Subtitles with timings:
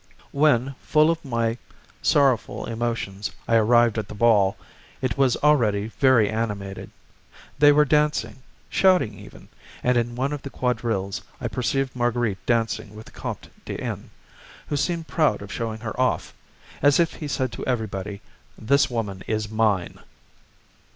[0.31, 1.59] When, full of my
[2.01, 4.57] sorrowful emotions, I arrived at the ball,
[4.99, 6.89] it was already very animated.
[7.59, 9.47] They were dancing, shouting even,
[9.83, 14.09] and in one of the quadrilles I perceived Marguerite dancing with the Comte de N.,
[14.65, 16.33] who seemed proud of showing her off,
[16.81, 18.21] as if he said to everybody:
[18.57, 19.99] "This woman is mine."